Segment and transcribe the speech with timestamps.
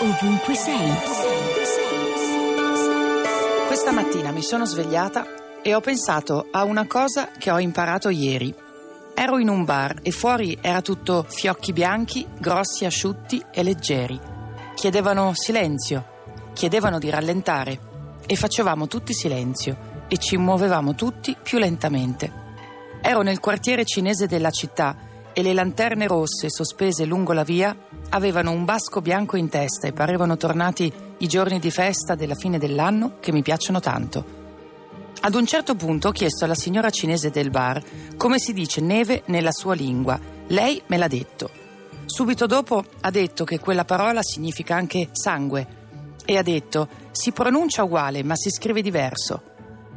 [0.00, 0.92] ovunque sei.
[3.66, 8.54] Questa mattina mi sono svegliata e ho pensato a una cosa che ho imparato ieri.
[9.14, 14.18] Ero in un bar e fuori era tutto fiocchi bianchi, grossi, asciutti e leggeri.
[14.74, 16.04] Chiedevano silenzio,
[16.52, 17.80] chiedevano di rallentare
[18.24, 22.46] e facevamo tutti silenzio e ci muovevamo tutti più lentamente.
[23.02, 24.96] Ero nel quartiere cinese della città
[25.32, 27.76] e le lanterne rosse sospese lungo la via
[28.10, 32.58] avevano un basco bianco in testa e parevano tornati i giorni di festa della fine
[32.58, 34.36] dell'anno che mi piacciono tanto.
[35.20, 37.82] Ad un certo punto ho chiesto alla signora cinese del bar
[38.16, 40.18] come si dice neve nella sua lingua.
[40.46, 41.50] Lei me l'ha detto.
[42.06, 45.76] Subito dopo ha detto che quella parola significa anche sangue
[46.24, 49.42] e ha detto si pronuncia uguale ma si scrive diverso.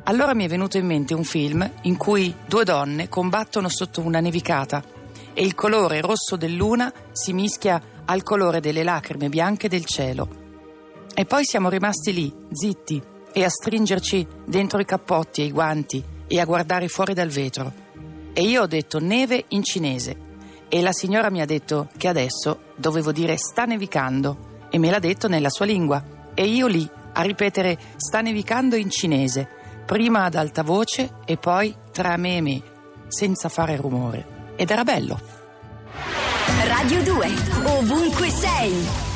[0.06, 4.20] Allora mi è venuto in mente un film in cui due donne combattono sotto una
[4.20, 5.00] nevicata
[5.34, 10.28] e il colore rosso del luna si mischia al colore delle lacrime bianche del cielo.
[11.14, 13.02] E poi siamo rimasti lì, zitti,
[13.33, 17.72] e a stringerci dentro i cappotti e i guanti e a guardare fuori dal vetro.
[18.33, 20.30] E io ho detto neve in cinese
[20.67, 25.00] e la signora mi ha detto che adesso dovevo dire sta nevicando e me l'ha
[25.00, 26.03] detto nella sua lingua.
[26.34, 29.47] E io lì a ripetere sta nevicando in cinese,
[29.86, 32.61] prima ad alta voce e poi tra me e me,
[33.08, 35.20] senza fare rumore ed era bello.
[36.67, 37.34] Radio 2,
[37.66, 39.11] ovunque sei.